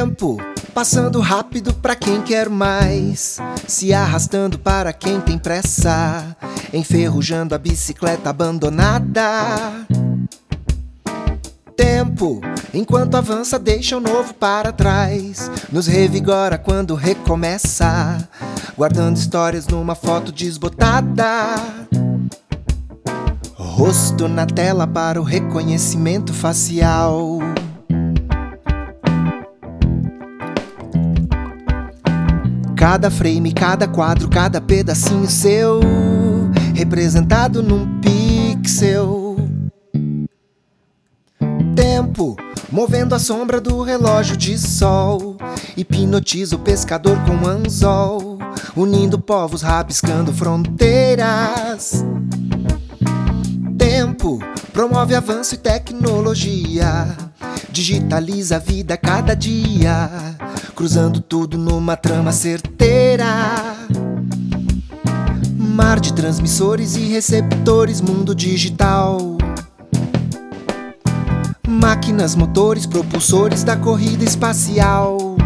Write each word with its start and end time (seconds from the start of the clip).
Tempo 0.00 0.38
passando 0.72 1.20
rápido 1.20 1.74
pra 1.74 1.94
quem 1.94 2.22
quer 2.22 2.48
mais, 2.48 3.36
se 3.68 3.92
arrastando 3.92 4.58
para 4.58 4.94
quem 4.94 5.20
tem 5.20 5.36
pressa, 5.36 6.34
enferrujando 6.72 7.54
a 7.54 7.58
bicicleta 7.58 8.30
abandonada. 8.30 9.22
Tempo, 11.76 12.40
enquanto 12.72 13.16
avança, 13.16 13.58
deixa 13.58 13.98
o 13.98 14.00
novo 14.00 14.32
para 14.32 14.72
trás, 14.72 15.50
nos 15.70 15.86
revigora 15.86 16.56
quando 16.56 16.94
recomeça, 16.94 18.26
guardando 18.78 19.18
histórias 19.18 19.66
numa 19.66 19.94
foto 19.94 20.32
desbotada. 20.32 21.56
Rosto 23.54 24.28
na 24.28 24.46
tela 24.46 24.86
para 24.86 25.20
o 25.20 25.24
reconhecimento 25.24 26.32
facial. 26.32 27.38
Cada 32.80 33.10
frame, 33.10 33.52
cada 33.52 33.86
quadro, 33.86 34.26
cada 34.30 34.58
pedacinho 34.58 35.28
seu, 35.28 35.80
representado 36.74 37.62
num 37.62 38.00
pixel. 38.00 39.36
Tempo, 41.76 42.38
movendo 42.72 43.14
a 43.14 43.18
sombra 43.18 43.60
do 43.60 43.82
relógio 43.82 44.34
de 44.34 44.56
sol, 44.56 45.36
hipnotiza 45.76 46.56
o 46.56 46.60
pescador 46.60 47.18
com 47.26 47.46
anzol, 47.46 48.38
unindo 48.74 49.18
povos, 49.18 49.60
rabiscando 49.60 50.32
fronteiras. 50.32 52.02
Tempo, 53.76 54.38
promove 54.72 55.14
avanço 55.14 55.54
e 55.54 55.58
tecnologia, 55.58 57.14
digitaliza 57.70 58.56
a 58.56 58.58
vida 58.58 58.96
cada 58.96 59.34
dia 59.34 60.10
cruzando 60.80 61.20
tudo 61.20 61.58
numa 61.58 61.94
trama 61.94 62.32
certeira. 62.32 63.26
Mar 65.54 66.00
de 66.00 66.14
transmissores 66.14 66.96
e 66.96 67.00
receptores, 67.00 68.00
mundo 68.00 68.34
digital. 68.34 69.36
Máquinas, 71.68 72.34
motores, 72.34 72.86
propulsores 72.86 73.62
da 73.62 73.76
corrida 73.76 74.24
espacial. 74.24 75.36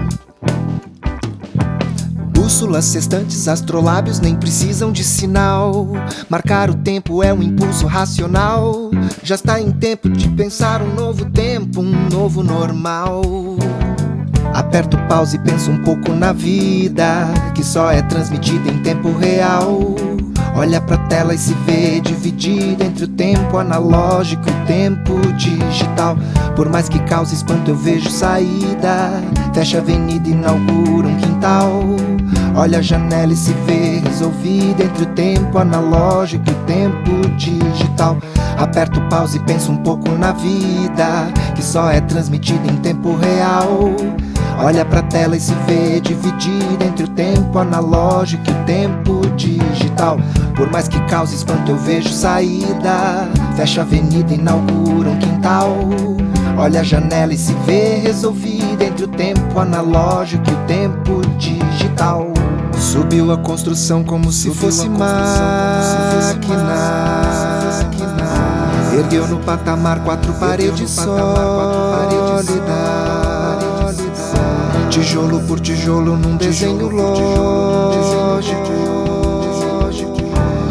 Bússolas, 2.45 2.85
sextantes, 2.85 3.49
astrolábios 3.49 4.21
nem 4.21 4.37
precisam 4.37 4.93
de 4.93 5.03
sinal. 5.03 5.89
Marcar 6.29 6.69
o 6.69 6.75
tempo 6.75 7.23
é 7.23 7.33
um 7.33 7.43
impulso 7.43 7.87
racional. 7.87 8.91
Já 9.23 9.35
está 9.37 9.59
em 9.59 9.73
tempo 9.73 10.11
de 10.11 10.29
pensar 10.29 10.83
um 10.83 10.95
novo 10.95 11.25
tempo, 11.25 11.81
um 11.81 12.11
novo 12.11 12.43
normal. 12.43 13.23
Aperto 14.53 14.99
pause 15.09 15.37
e 15.37 15.39
penso 15.39 15.71
um 15.71 15.83
pouco 15.85 16.13
na 16.13 16.35
vida, 16.35 17.27
que 17.55 17.65
só 17.65 17.91
é 17.91 18.03
transmitida 18.03 18.71
em 18.71 18.83
tempo 18.83 19.11
real. 19.17 19.95
Olha 20.55 20.83
pra 20.83 20.99
tela 20.99 21.35
e 21.35 21.39
se 21.39 21.55
vê 21.67 21.99
dividida 21.99 22.85
entre 22.85 23.05
o 23.05 23.09
tempo 23.09 23.57
analógico 23.57 24.45
e 24.47 24.53
o 24.53 24.67
tempo 24.67 25.19
digital. 25.33 26.15
Por 26.55 26.69
mais 26.69 26.91
que 26.91 26.99
cause 27.01 27.35
espanto, 27.35 27.71
eu 27.71 27.77
vejo 27.77 28.11
saída. 28.11 29.23
Fecha 29.55 29.79
a 29.79 29.81
avenida, 29.81 30.29
inaugura 30.29 31.09
um 31.09 31.17
quintal. 31.17 31.97
Olha 32.57 32.79
a 32.79 32.83
janela 32.83 33.33
e 33.33 33.37
se 33.37 33.53
vê 33.67 33.99
resolvida 33.99 34.85
entre 34.85 35.03
o 35.03 35.07
tempo 35.07 35.59
analógico 35.59 36.45
e 36.49 36.53
o 36.53 36.55
tempo 36.67 37.29
digital. 37.37 38.17
Aperto 38.57 39.01
pause 39.11 39.39
e 39.39 39.41
penso 39.41 39.73
um 39.73 39.77
pouco 39.77 40.09
na 40.13 40.31
vida, 40.31 41.33
que 41.57 41.63
só 41.63 41.91
é 41.91 42.01
transmitida 42.01 42.71
em 42.71 42.77
tempo 42.77 43.17
real. 43.17 43.91
Olha 44.63 44.85
pra 44.85 45.03
tela 45.03 45.37
e 45.37 45.41
se 45.41 45.53
vê 45.67 46.01
dividida 46.01 46.85
entre 46.85 47.05
o 47.05 47.09
tempo 47.09 47.59
analógico 47.59 48.45
e 48.49 48.53
o 48.53 48.65
tempo 48.65 49.21
digital. 49.37 50.17
Por 50.55 50.71
mais 50.71 50.87
que 50.87 51.01
cause 51.09 51.35
espanto, 51.35 51.73
eu 51.73 51.77
vejo 51.77 52.09
saída. 52.09 53.29
Fecha 53.57 53.81
a 53.81 53.85
avenida, 53.85 54.33
inaugura 54.33 55.11
um 55.11 55.19
quintal. 55.19 55.77
Olha 56.57 56.81
a 56.81 56.85
janela 56.85 57.35
e 57.35 57.37
se 57.37 57.53
vê 57.67 57.97
resolvida 57.99 58.85
entre 58.85 59.07
o 59.07 59.09
tempo 59.09 59.59
analógico 59.59 60.45
e 60.49 60.53
o 60.53 60.67
tempo 60.67 61.21
digital. 61.37 61.64
Subiu 62.79 63.33
a 63.33 63.39
construção 63.39 64.05
como 64.05 64.31
se 64.31 64.51
Subiu 64.51 64.61
fosse 64.61 64.89
máquina. 64.89 65.15
Ergueu 68.97 69.27
no 69.27 69.41
patamar 69.41 70.05
quatro 70.05 70.33
paredes 70.35 70.91
sólidas. 70.91 72.47
Tijolo 74.91 75.41
por 75.41 75.59
tijolo 75.61 76.17
num 76.17 76.37
desenho 76.37 76.89
lógico. 76.89 78.73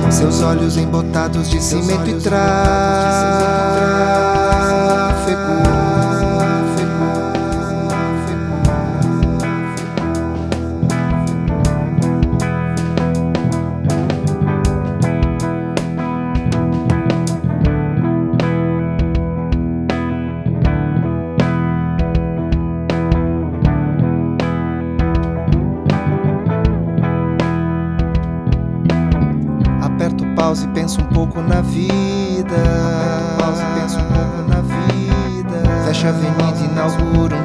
Seus 0.09 0.41
olhos 0.41 0.77
embotados 0.77 1.49
de 1.49 1.61
cimento 1.61 2.09
e 2.09 2.13
tráfego. 2.21 4.22
Pause 30.43 30.65
e 30.65 30.67
penso 30.67 30.99
um 30.99 31.05
pouco 31.05 31.41
na 31.41 31.61
vida. 31.61 32.53
Pause 33.39 33.61
e 33.61 33.79
penso 33.79 33.97
um 33.97 34.07
pouco 34.07 34.41
na 34.49 34.61
vida. 34.61 35.85
Fecha 35.85 36.07
a 36.07 36.09
avenida, 36.09 36.65
inaugura 36.69 37.37
um. 37.37 37.42